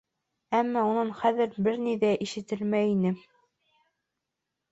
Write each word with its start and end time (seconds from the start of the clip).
Әммә 0.59 0.81
унан 0.91 1.11
хәҙер 1.19 1.51
бер 1.67 1.77
ни 1.87 1.93
ҙә 2.05 2.09
ишетелмәй 2.27 2.89
ине... 2.93 3.11